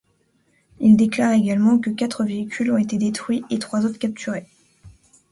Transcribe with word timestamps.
Il 0.79 0.97
déclare 0.97 1.33
également 1.33 1.77
que 1.77 1.91
quatre 1.91 2.23
véhicules 2.25 2.71
ont 2.71 2.77
été 2.77 2.97
détruits 2.97 3.43
et 3.51 3.59
trois 3.59 3.85
autres 3.85 3.99
capturés. 3.99 4.47